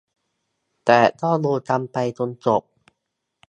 [0.85, 2.63] แต่ก็ดูกันไปจนจบ